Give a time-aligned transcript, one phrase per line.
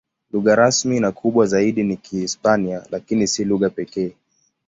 [0.31, 4.15] Lugha rasmi na kubwa zaidi ni Kihispania, lakini si lugha pekee.